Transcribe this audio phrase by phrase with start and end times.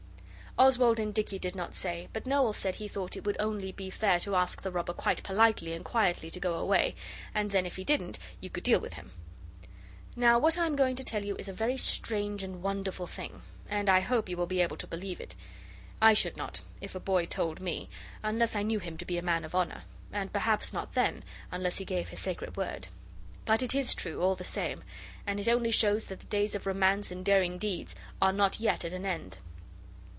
[0.59, 3.89] Oswald and Dicky did not say; but Noel said he thought it would only be
[3.89, 6.93] fair to ask the robber quite politely and quietly to go away,
[7.33, 9.13] and then if he didn't you could deal with him.
[10.13, 13.43] Now what I am going to tell you is a very strange and wonderful thing,
[13.69, 15.35] and I hope you will be able to believe it.
[16.01, 17.89] I should not, if a boy told me,
[18.21, 21.77] unless I knew him to be a man of honour, and perhaps not then unless
[21.77, 22.87] he gave his sacred word.
[23.45, 24.83] But it is true, all the same,
[25.25, 28.83] and it only shows that the days of romance and daring deeds are not yet
[28.83, 29.37] at an end.